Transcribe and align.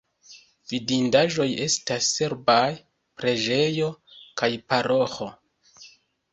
Vidindaĵoj 0.69 1.47
estas 1.65 2.09
serbaj 2.15 2.65
preĝejo 3.21 3.93
kaj 4.43 4.53
paroĥo. 4.71 5.33